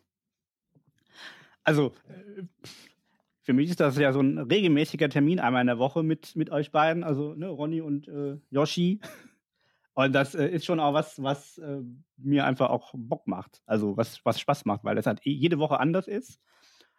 Also, 1.63 1.95
äh, 2.09 2.43
für 3.45 3.53
mich 3.53 3.69
ist 3.69 3.79
das 3.79 3.95
ja 3.97 4.11
so 4.11 4.21
ein 4.21 4.39
regelmäßiger 4.39 5.07
Termin 5.07 5.39
einmal 5.39 5.61
in 5.61 5.67
der 5.67 5.77
Woche 5.77 6.01
mit, 6.01 6.35
mit 6.35 6.49
euch 6.49 6.71
beiden, 6.71 7.03
also 7.03 7.35
ne, 7.35 7.47
Ronny 7.47 7.79
und 7.79 8.07
äh, 8.07 8.37
Yoshi. 8.49 8.99
Und 9.97 10.11
das 10.11 10.35
äh, 10.35 10.49
ist 10.49 10.65
schon 10.65 10.81
auch 10.81 10.93
was, 10.93 11.23
was 11.23 11.57
äh, 11.57 11.79
mir 12.17 12.45
einfach 12.45 12.69
auch 12.69 12.91
Bock 12.97 13.27
macht. 13.27 13.61
Also 13.65 13.95
was, 13.95 14.19
was 14.25 14.41
Spaß 14.41 14.65
macht, 14.65 14.83
weil 14.83 14.95
das 14.95 15.05
halt 15.05 15.25
eh 15.25 15.31
jede 15.31 15.57
Woche 15.57 15.79
anders 15.79 16.09
ist. 16.09 16.41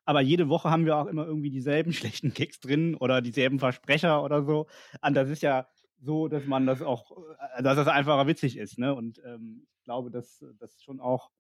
Aber 0.06 0.22
jede 0.22 0.48
Woche 0.48 0.70
haben 0.70 0.86
wir 0.86 0.96
auch 0.96 1.04
immer 1.04 1.26
irgendwie 1.26 1.50
dieselben 1.50 1.92
schlechten 1.92 2.32
Gags 2.32 2.58
drin 2.58 2.94
oder 2.94 3.20
dieselben 3.20 3.58
Versprecher 3.58 4.24
oder 4.24 4.44
so. 4.44 4.66
Und 5.02 5.12
das 5.12 5.28
ist 5.28 5.42
ja 5.42 5.68
so, 6.00 6.28
dass 6.28 6.46
man 6.46 6.64
das 6.64 6.80
auch, 6.80 7.10
äh, 7.58 7.62
dass 7.62 7.76
das 7.76 7.88
einfach 7.88 8.26
witzig 8.26 8.56
ist. 8.56 8.78
Ne? 8.78 8.94
Und 8.94 9.20
ähm, 9.26 9.66
ich 9.76 9.84
glaube, 9.84 10.10
dass 10.10 10.42
das 10.58 10.82
schon 10.82 10.98
auch 10.98 11.30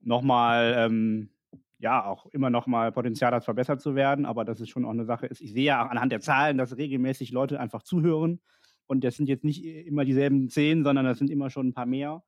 nochmal, 0.00 0.74
ähm, 0.76 1.30
ja, 1.84 2.02
auch 2.06 2.24
immer 2.32 2.48
noch 2.48 2.66
mal 2.66 2.90
Potenzial 2.92 3.32
hat, 3.34 3.44
verbessert 3.44 3.82
zu 3.82 3.94
werden. 3.94 4.24
Aber 4.24 4.46
das 4.46 4.58
ist 4.58 4.70
schon 4.70 4.86
auch 4.86 4.90
eine 4.90 5.04
Sache 5.04 5.26
ist. 5.26 5.42
Ich 5.42 5.52
sehe 5.52 5.64
ja 5.64 5.84
auch 5.84 5.90
anhand 5.90 6.10
der 6.12 6.20
Zahlen, 6.20 6.56
dass 6.56 6.78
regelmäßig 6.78 7.30
Leute 7.30 7.60
einfach 7.60 7.82
zuhören. 7.82 8.40
Und 8.86 9.04
das 9.04 9.16
sind 9.16 9.28
jetzt 9.28 9.44
nicht 9.44 9.62
immer 9.64 10.06
dieselben 10.06 10.48
zehn, 10.48 10.82
sondern 10.82 11.04
das 11.04 11.18
sind 11.18 11.28
immer 11.30 11.50
schon 11.50 11.68
ein 11.68 11.74
paar 11.74 11.84
mehr. 11.84 12.24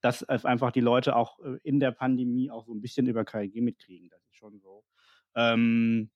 Dass 0.00 0.22
es 0.22 0.46
einfach 0.46 0.72
die 0.72 0.80
Leute 0.80 1.16
auch 1.16 1.38
äh, 1.40 1.58
in 1.62 1.80
der 1.80 1.92
Pandemie 1.92 2.50
auch 2.50 2.64
so 2.64 2.72
ein 2.74 2.80
bisschen 2.80 3.06
über 3.06 3.24
KG 3.26 3.60
mitkriegen. 3.60 4.08
Das 4.08 4.22
ist 4.24 4.36
schon 4.36 4.58
so. 4.58 4.84
Ähm, 5.34 6.10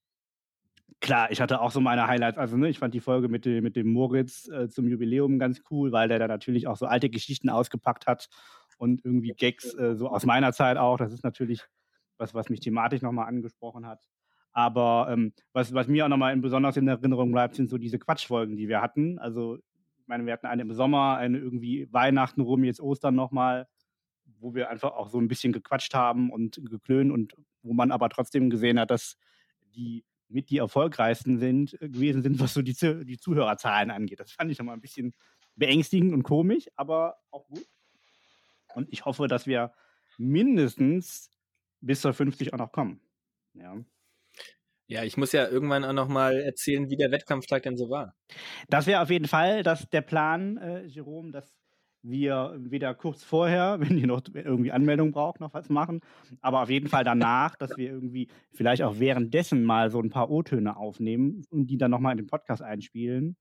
klar, 1.01 1.31
ich 1.31 1.43
hatte 1.43 1.61
auch 1.61 1.71
so 1.71 1.81
meine 1.81 2.07
Highlights. 2.07 2.39
Also, 2.39 2.57
ne, 2.57 2.71
ich 2.71 2.79
fand 2.79 2.95
die 2.95 3.01
Folge 3.01 3.29
mit, 3.29 3.45
dem- 3.45 3.63
mit 3.65 3.77
dem 3.77 3.93
Moritz 3.93 4.49
äh, 4.49 4.69
zum 4.71 4.89
Jubiläum 4.89 5.39
ganz 5.39 5.63
cool, 5.71 5.93
weil 5.93 6.09
der 6.09 6.19
da 6.19 6.27
natürlich 6.29 6.67
auch 6.67 6.77
so 6.77 6.87
alte 6.87 7.11
Geschichten 7.11 7.51
ausgepackt 7.51 8.07
hat 8.07 8.29
und 8.79 9.05
irgendwie 9.05 9.35
Gags, 9.37 9.75
äh, 9.75 9.95
so 9.95 10.09
aus 10.09 10.25
meiner 10.25 10.53
Zeit 10.55 10.79
auch. 10.79 10.97
Das 10.97 11.13
ist 11.13 11.23
natürlich 11.25 11.65
was, 12.19 12.35
was 12.35 12.49
mich 12.49 12.61
thematisch 12.61 13.03
nochmal 13.03 13.29
angesprochen 13.29 13.87
hat. 13.87 14.01
Aber 14.53 15.09
ähm, 15.11 15.33
was, 15.53 15.73
was 15.73 15.89
mir 15.89 16.05
auch 16.05 16.09
nochmal 16.09 16.37
besonders 16.37 16.77
in 16.77 16.89
Erinnerung 16.89 17.33
bleibt, 17.33 17.55
sind 17.55 17.71
so 17.71 17.79
diese 17.79 17.99
Quatschfolgen, 17.99 18.57
die 18.57 18.69
wir 18.69 18.81
hatten. 18.81 19.19
Also, 19.19 19.57
ich 19.57 20.07
meine, 20.07 20.27
wir 20.27 20.33
hatten 20.33 20.47
eine 20.47 20.63
im 20.63 20.73
Sommer, 20.73 21.17
eine 21.17 21.39
irgendwie 21.39 21.93
Weihnachten 21.93 22.41
rum, 22.41 22.65
jetzt 22.65 22.81
Ostern 22.81 23.15
nochmal, 23.15 23.69
wo 24.41 24.55
wir 24.55 24.71
einfach 24.71 24.93
auch 24.93 25.09
so 25.09 25.19
ein 25.19 25.29
bisschen 25.29 25.53
gequatscht 25.53 25.95
haben 25.95 26.31
und 26.31 26.61
geklönt 26.69 27.13
und 27.13 27.35
wo 27.63 27.73
man 27.73 27.93
aber 27.93 28.09
trotzdem 28.09 28.51
gesehen 28.51 28.81
hat, 28.81 28.91
dass 28.91 29.17
die 29.75 30.05
mit 30.29 30.51
die 30.51 30.59
erfolgreichsten 30.59 31.39
sind, 31.39 31.81
äh, 31.81 31.89
gewesen 31.89 32.23
sind, 32.23 32.41
was 32.41 32.55
so 32.55 32.63
die, 32.63 32.75
die 33.05 33.19
Zuhörerzahlen 33.19 33.91
angeht. 33.91 34.21
Das 34.21 34.33
fand 34.33 34.51
ich 34.51 34.59
nochmal 34.59 34.77
ein 34.77 34.81
bisschen 34.81 35.15
beängstigend 35.57 36.13
und 36.13 36.23
komisch, 36.23 36.69
aber 36.77 37.17
auch 37.31 37.47
gut. 37.49 37.67
Und 38.75 38.89
ich 38.93 39.05
hoffe, 39.05 39.27
dass 39.27 39.47
wir 39.47 39.73
mindestens 40.19 41.31
bis 41.81 42.01
zur 42.01 42.13
50 42.13 42.53
auch 42.53 42.59
noch 42.59 42.73
kommen. 42.73 43.01
Ja. 43.55 43.77
Ja, 44.91 45.05
ich 45.05 45.19
muss 45.19 45.33
ja 45.33 45.47
irgendwann 45.47 45.85
auch 45.85 45.93
noch 45.93 46.09
mal 46.09 46.41
erzählen, 46.41 46.89
wie 46.89 46.97
der 46.97 47.11
Wettkampftag 47.11 47.63
denn 47.63 47.77
so 47.77 47.91
war. 47.91 48.15
Das 48.69 48.87
wäre 48.87 49.03
auf 49.03 49.11
jeden 49.11 49.29
Fall 49.29 49.63
das, 49.63 49.89
der 49.91 50.01
Plan, 50.01 50.57
äh, 50.57 50.85
Jerome, 50.87 51.31
dass 51.31 51.55
wir 52.03 52.57
wieder 52.59 52.95
kurz 52.95 53.23
vorher, 53.23 53.81
wenn 53.81 53.99
ihr 53.99 54.07
noch 54.07 54.23
irgendwie 54.33 54.73
Anmeldung 54.73 55.13
braucht, 55.13 55.41
noch 55.41 55.53
was 55.53 55.69
machen, 55.69 56.01
aber 56.41 56.63
auf 56.63 56.71
jeden 56.71 56.89
Fall 56.89 57.05
danach, 57.05 57.57
dass 57.57 57.77
wir 57.77 57.91
irgendwie 57.91 58.29
vielleicht 58.53 58.83
auch 58.83 58.99
währenddessen 58.99 59.63
mal 59.65 59.91
so 59.91 60.01
ein 60.01 60.11
paar 60.11 60.31
O-Töne 60.31 60.77
aufnehmen 60.77 61.45
und 61.51 61.67
die 61.67 61.77
dann 61.77 61.91
nochmal 61.91 62.13
in 62.13 62.19
den 62.19 62.27
Podcast 62.27 62.63
einspielen. 62.63 63.37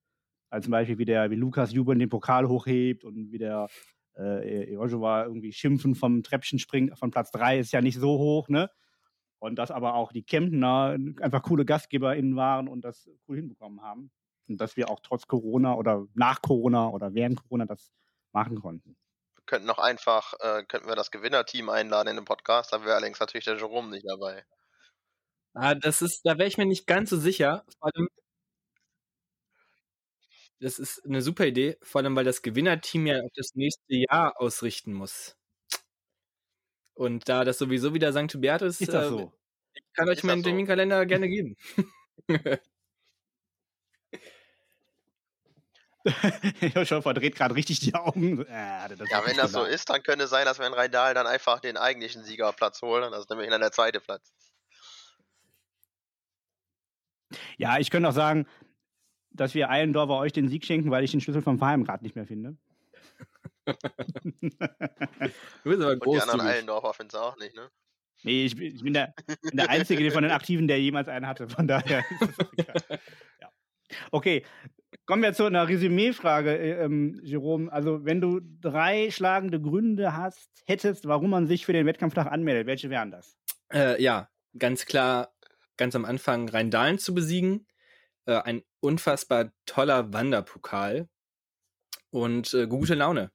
Also 0.49 0.65
zum 0.65 0.71
Beispiel, 0.71 0.97
wie 0.97 1.05
der, 1.05 1.29
wie 1.29 1.35
Lukas 1.35 1.73
jubeln 1.73 1.99
den 1.99 2.09
Pokal 2.09 2.47
hochhebt 2.47 3.03
und 3.03 3.31
wie 3.31 3.37
der 3.37 3.67
äh, 4.17 4.73
Joshua 4.73 5.25
irgendwie 5.25 5.53
schimpfen 5.53 5.95
vom 5.95 6.23
Treppchen 6.23 6.59
springt, 6.59 6.97
von 6.97 7.11
Platz 7.11 7.31
3 7.31 7.59
ist 7.59 7.71
ja 7.71 7.81
nicht 7.81 7.99
so 7.99 8.17
hoch, 8.17 8.49
ne? 8.49 8.69
Und 9.39 9.57
dass 9.57 9.69
aber 9.69 9.93
auch 9.93 10.11
die 10.11 10.23
Kemptner 10.23 10.97
einfach 11.21 11.43
coole 11.43 11.63
GastgeberInnen 11.63 12.35
waren 12.35 12.67
und 12.67 12.81
das 12.81 13.07
cool 13.27 13.37
hinbekommen 13.37 13.81
haben. 13.81 14.11
Und 14.47 14.59
dass 14.59 14.77
wir 14.77 14.89
auch 14.89 14.99
trotz 15.01 15.27
Corona 15.27 15.75
oder 15.75 16.07
nach 16.15 16.41
Corona 16.41 16.89
oder 16.89 17.13
während 17.13 17.43
Corona 17.43 17.65
das 17.65 17.91
machen 18.31 18.59
konnten. 18.59 18.97
Wir 19.35 19.43
könnten 19.45 19.67
noch 19.67 19.77
einfach, 19.77 20.33
äh, 20.39 20.63
könnten 20.63 20.87
wir 20.87 20.95
das 20.95 21.11
Gewinnerteam 21.11 21.69
einladen 21.69 22.09
in 22.09 22.15
den 22.15 22.25
Podcast, 22.25 22.73
da 22.73 22.83
wäre 22.83 22.95
allerdings 22.95 23.19
natürlich 23.19 23.45
der 23.45 23.57
Jerome 23.57 23.89
nicht 23.89 24.07
dabei. 24.07 24.43
Ah, 25.53 25.75
das 25.75 26.01
ist, 26.01 26.21
da 26.23 26.37
wäre 26.37 26.47
ich 26.47 26.57
mir 26.57 26.65
nicht 26.65 26.85
ganz 26.87 27.09
so 27.09 27.17
sicher. 27.17 27.65
Vor 27.79 27.89
allem, 27.93 28.09
das 30.59 30.79
ist 30.79 31.05
eine 31.05 31.21
super 31.21 31.45
Idee, 31.45 31.77
vor 31.81 32.01
allem 32.01 32.15
weil 32.15 32.25
das 32.25 32.41
Gewinnerteam 32.41 33.05
ja 33.07 33.21
auf 33.21 33.31
das 33.35 33.55
nächste 33.55 33.95
Jahr 33.95 34.39
ausrichten 34.39 34.93
muss. 34.93 35.35
Und 36.93 37.29
da 37.29 37.43
das 37.45 37.59
sowieso 37.59 37.93
wieder 37.93 38.11
St. 38.11 38.33
Hubert 38.33 38.63
ist, 38.63 38.81
ist 38.81 38.93
das 38.93 39.05
äh, 39.05 39.09
so? 39.09 39.33
ich 39.73 39.83
kann 39.93 40.09
euch 40.09 40.17
ist 40.17 40.23
meinen 40.23 40.41
so? 40.41 40.49
Terminkalender 40.49 41.05
gerne 41.07 41.29
geben. 41.29 41.55
Joshua 46.73 47.01
verdreht 47.01 47.35
gerade 47.35 47.55
richtig 47.55 47.81
die 47.81 47.93
Augen. 47.93 48.45
Äh, 48.45 48.95
ja, 49.09 49.25
wenn 49.25 49.35
das 49.37 49.51
so 49.51 49.63
ist, 49.63 49.89
dann 49.89 50.01
könnte 50.03 50.23
es 50.25 50.29
sein, 50.29 50.45
dass 50.45 50.57
wir 50.59 50.65
in 50.67 50.73
Rheindal 50.73 51.13
dann 51.13 51.27
einfach 51.27 51.59
den 51.59 51.77
eigentlichen 51.77 52.23
Siegerplatz 52.23 52.81
holen. 52.81 53.11
Das 53.11 53.21
ist 53.21 53.29
nämlich 53.29 53.49
dann 53.49 53.61
der 53.61 53.71
zweite 53.71 53.99
Platz. 53.99 54.31
Ja, 57.57 57.77
ich 57.77 57.89
könnte 57.89 58.07
auch 58.09 58.13
sagen, 58.13 58.47
dass 59.39 59.53
wir 59.53 59.69
Eilendorfer 59.69 60.17
euch 60.17 60.33
den 60.33 60.49
Sieg 60.49 60.65
schenken, 60.65 60.91
weil 60.91 61.03
ich 61.03 61.11
den 61.11 61.21
Schlüssel 61.21 61.41
vom 61.41 61.57
Verein 61.57 61.83
gerade 61.83 62.03
nicht 62.03 62.15
mehr 62.15 62.25
finde. 62.25 62.57
du 63.65 63.75
bist 65.63 65.81
aber 65.81 65.93
Und 65.93 66.05
die 66.05 66.21
anderen 66.21 66.41
Eilendorfer 66.41 66.93
finden 66.93 67.09
es 67.09 67.15
auch 67.15 67.37
nicht, 67.37 67.55
ne? 67.55 67.69
Nee, 68.23 68.45
ich, 68.45 68.59
ich 68.59 68.81
bin, 68.81 68.93
der, 68.93 69.13
bin, 69.27 69.57
der, 69.57 69.69
Einzige 69.69 70.09
von 70.11 70.23
den 70.23 70.31
Aktiven, 70.31 70.67
der 70.67 70.81
jemals 70.81 71.07
einen 71.07 71.27
hatte. 71.27 71.47
Von 71.49 71.67
daher 71.67 72.03
ja. 72.57 73.51
Okay, 74.11 74.43
kommen 75.05 75.21
wir 75.21 75.33
zu 75.33 75.45
einer 75.45 75.67
Resümee-Frage, 75.67 76.57
äh, 76.57 76.83
ähm, 76.83 77.19
Jerome. 77.23 77.71
Also, 77.71 78.05
wenn 78.05 78.21
du 78.21 78.39
drei 78.61 79.11
schlagende 79.11 79.61
Gründe 79.61 80.15
hast, 80.15 80.49
hättest, 80.65 81.07
warum 81.07 81.29
man 81.29 81.47
sich 81.47 81.65
für 81.65 81.73
den 81.73 81.85
Wettkampftag 81.85 82.27
anmeldet, 82.27 82.67
welche 82.67 82.89
wären 82.89 83.11
das? 83.11 83.37
Äh, 83.71 84.01
ja, 84.01 84.29
ganz 84.57 84.85
klar, 84.85 85.33
ganz 85.77 85.95
am 85.95 86.05
Anfang 86.05 86.49
Rheindahlen 86.49 86.97
zu 86.99 87.13
besiegen. 87.13 87.67
Äh, 88.27 88.41
ein 88.43 88.63
unfassbar 88.81 89.51
toller 89.65 90.11
Wanderpokal 90.11 91.07
und 92.11 92.53
äh, 92.53 92.67
gute 92.67 92.93
Laune. 92.93 93.31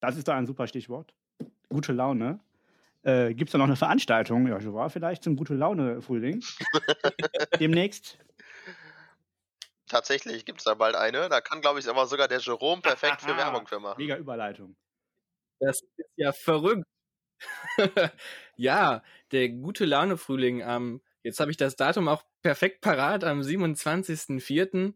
Das 0.00 0.16
ist 0.16 0.26
da 0.26 0.36
ein 0.36 0.46
super 0.46 0.66
Stichwort. 0.66 1.14
Gute 1.68 1.92
Laune. 1.92 2.40
Äh, 3.04 3.34
Gibt 3.34 3.48
es 3.48 3.52
da 3.52 3.58
noch 3.58 3.66
eine 3.66 3.76
Veranstaltung, 3.76 4.48
ja, 4.48 4.72
war 4.74 4.90
vielleicht 4.90 5.22
zum 5.22 5.36
Gute 5.36 5.54
Laune-Frühling? 5.54 6.42
Demnächst? 7.60 8.18
Tatsächlich 9.86 10.44
gibt 10.44 10.58
es 10.58 10.64
da 10.64 10.74
bald 10.74 10.96
eine. 10.96 11.28
Da 11.28 11.40
kann, 11.40 11.60
glaube 11.60 11.78
ich, 11.78 11.88
aber 11.88 12.06
sogar 12.06 12.26
der 12.26 12.40
Jerome 12.40 12.82
perfekt 12.82 13.22
für 13.22 13.36
Werbung 13.36 13.66
für 13.66 13.78
machen. 13.78 14.00
Mega 14.00 14.16
Überleitung. 14.16 14.76
Das 15.60 15.80
ist 15.80 16.10
ja 16.16 16.32
verrückt. 16.32 16.84
ja, 18.56 19.02
der 19.30 19.48
Gute 19.50 19.84
Laune-Frühling 19.84 20.62
am, 20.62 21.02
jetzt 21.22 21.38
habe 21.38 21.52
ich 21.52 21.56
das 21.56 21.76
Datum 21.76 22.08
auch 22.08 22.24
perfekt 22.42 22.80
parat, 22.80 23.24
am 23.24 23.40
27.04. 23.40 24.94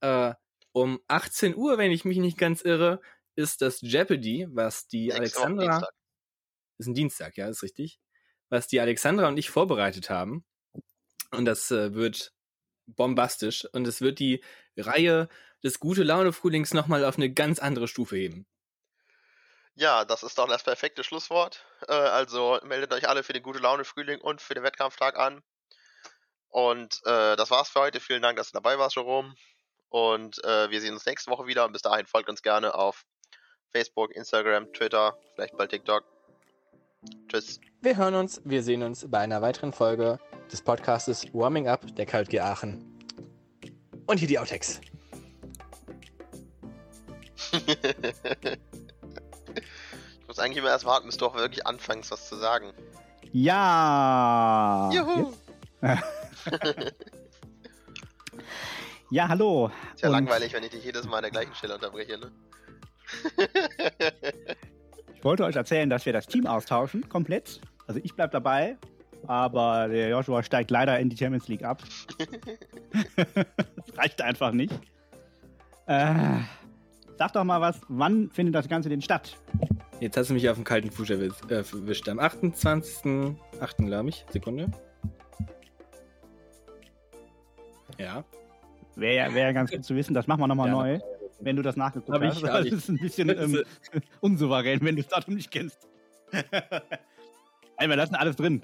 Äh, 0.00 0.34
um 0.72 1.00
18 1.08 1.56
Uhr, 1.56 1.78
wenn 1.78 1.90
ich 1.90 2.04
mich 2.04 2.18
nicht 2.18 2.38
ganz 2.38 2.62
irre, 2.62 3.00
ist 3.34 3.62
das 3.62 3.80
Jeopardy, 3.80 4.46
was 4.50 4.86
die 4.86 5.12
Alexandra. 5.12 5.88
Ist 6.78 6.86
ein 6.86 6.94
Dienstag, 6.94 7.36
ja, 7.36 7.48
ist 7.48 7.62
richtig. 7.62 7.98
Was 8.48 8.68
die 8.68 8.80
Alexandra 8.80 9.28
und 9.28 9.36
ich 9.36 9.50
vorbereitet 9.50 10.10
haben. 10.10 10.44
Und 11.30 11.44
das 11.44 11.70
äh, 11.70 11.94
wird 11.94 12.32
bombastisch. 12.86 13.64
Und 13.72 13.86
es 13.86 14.00
wird 14.00 14.18
die 14.18 14.42
Reihe 14.76 15.28
des 15.62 15.80
Gute 15.80 16.02
Laune 16.02 16.32
Frühlings 16.32 16.72
nochmal 16.72 17.04
auf 17.04 17.16
eine 17.16 17.32
ganz 17.32 17.58
andere 17.58 17.88
Stufe 17.88 18.16
heben. 18.16 18.46
Ja, 19.74 20.04
das 20.04 20.22
ist 20.22 20.38
doch 20.38 20.48
das 20.48 20.64
perfekte 20.64 21.04
Schlusswort. 21.04 21.64
Äh, 21.86 21.92
also 21.92 22.58
meldet 22.64 22.92
euch 22.92 23.08
alle 23.08 23.22
für 23.22 23.32
den 23.32 23.42
Gute 23.42 23.60
Laune 23.60 23.84
Frühling 23.84 24.20
und 24.20 24.40
für 24.40 24.54
den 24.54 24.64
Wettkampftag 24.64 25.16
an. 25.16 25.42
Und 26.50 27.00
äh, 27.04 27.36
das 27.36 27.50
war's 27.50 27.68
für 27.68 27.80
heute. 27.80 28.00
Vielen 28.00 28.22
Dank, 28.22 28.36
dass 28.36 28.50
du 28.50 28.54
dabei 28.54 28.78
warst, 28.78 28.96
Jerome. 28.96 29.34
Und 29.90 30.42
äh, 30.44 30.70
wir 30.70 30.80
sehen 30.80 30.94
uns 30.94 31.06
nächste 31.06 31.30
Woche 31.30 31.46
wieder. 31.46 31.64
Und 31.64 31.72
bis 31.72 31.82
dahin 31.82 32.06
folgt 32.06 32.28
uns 32.28 32.42
gerne 32.42 32.74
auf 32.74 33.04
Facebook, 33.70 34.12
Instagram, 34.12 34.72
Twitter, 34.72 35.16
vielleicht 35.34 35.56
bald 35.56 35.70
TikTok. 35.70 36.04
Tschüss. 37.28 37.60
Wir 37.80 37.96
hören 37.96 38.14
uns, 38.14 38.40
wir 38.44 38.62
sehen 38.62 38.82
uns 38.82 39.08
bei 39.08 39.18
einer 39.18 39.40
weiteren 39.40 39.72
Folge 39.72 40.18
des 40.50 40.62
Podcastes 40.62 41.32
Warming 41.32 41.68
Up 41.68 41.94
der 41.94 42.06
KJG 42.06 42.40
Aachen. 42.40 42.98
Und 44.06 44.18
hier 44.18 44.28
die 44.28 44.38
Outtakes. 44.38 44.80
ich 47.52 47.68
muss 50.26 50.38
eigentlich 50.38 50.58
immer 50.58 50.70
erst 50.70 50.86
warten, 50.86 51.06
bis 51.06 51.18
du 51.18 51.26
auch 51.26 51.36
wirklich 51.36 51.66
anfängst, 51.66 52.10
was 52.10 52.28
zu 52.28 52.36
sagen. 52.36 52.72
Ja. 53.32 54.90
Juhu. 54.92 55.34
ja, 59.10 59.28
hallo. 59.28 59.70
Ist 59.94 60.02
ja 60.02 60.08
Und 60.08 60.14
langweilig, 60.14 60.52
wenn 60.52 60.62
ich 60.62 60.70
dich 60.70 60.84
jedes 60.84 61.06
Mal 61.06 61.16
an 61.18 61.22
der 61.22 61.30
gleichen 61.30 61.54
Stelle 61.54 61.74
unterbreche, 61.74 62.18
ne? 62.18 62.30
ich 65.14 65.24
wollte 65.24 65.44
euch 65.44 65.56
erzählen, 65.56 65.88
dass 65.88 66.04
wir 66.06 66.12
das 66.12 66.26
Team 66.26 66.46
austauschen, 66.46 67.08
komplett. 67.08 67.60
Also 67.86 68.00
ich 68.02 68.14
bleibe 68.14 68.32
dabei, 68.32 68.76
aber 69.26 69.88
der 69.88 70.08
Joshua 70.10 70.42
steigt 70.42 70.70
leider 70.70 70.98
in 70.98 71.08
die 71.08 71.16
Champions 71.16 71.48
League 71.48 71.64
ab. 71.64 71.82
das 72.16 73.96
reicht 73.96 74.20
einfach 74.20 74.52
nicht. 74.52 74.74
Äh, 75.86 76.40
sag 77.16 77.32
doch 77.32 77.44
mal 77.44 77.60
was, 77.60 77.80
wann 77.88 78.30
findet 78.30 78.54
das 78.54 78.68
Ganze 78.68 78.88
denn 78.88 79.00
statt? 79.00 79.36
Jetzt 80.00 80.16
hast 80.16 80.30
du 80.30 80.34
mich 80.34 80.48
auf 80.48 80.56
dem 80.56 80.64
kalten 80.64 80.90
Fuß 80.90 81.10
erwischt. 81.10 82.08
Am 82.08 82.20
28.8. 82.20 83.86
glaube 83.86 84.10
ich. 84.10 84.24
Sekunde. 84.30 84.70
Ja. 87.98 88.24
Wäre 88.96 89.14
ja, 89.14 89.34
wär 89.34 89.52
ganz 89.52 89.70
gut 89.70 89.84
zu 89.84 89.94
wissen, 89.94 90.14
das 90.14 90.26
machen 90.26 90.40
wir 90.40 90.48
nochmal 90.48 90.68
ja, 90.68 90.72
neu, 90.72 91.00
wenn 91.40 91.56
du 91.56 91.62
das 91.62 91.76
nachgeguckt 91.76 92.12
hab 92.12 92.22
hast. 92.22 92.64
Ich, 92.64 92.70
das 92.70 92.80
ist 92.80 92.88
ein 92.88 92.98
bisschen 92.98 93.28
ähm, 93.28 93.62
unsouverän, 94.20 94.80
wenn 94.82 94.96
du 94.96 95.02
das 95.02 95.10
Datum 95.10 95.34
nicht 95.34 95.50
kennst. 95.50 95.86
Ey, 96.32 97.88
wir 97.88 97.96
lassen 97.96 98.16
alles 98.16 98.36
drin. 98.36 98.62